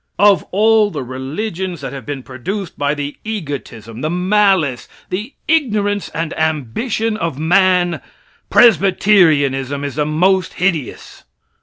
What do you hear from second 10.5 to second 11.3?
hideous.